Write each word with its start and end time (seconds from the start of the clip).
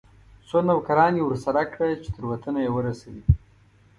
څو 0.47 0.57
نوکران 0.67 1.13
یې 1.17 1.23
ورسره 1.25 1.61
کړه 1.71 1.87
چې 2.01 2.09
تر 2.15 2.23
وطنه 2.31 2.59
یې 2.65 2.71
ورسوي. 2.73 3.23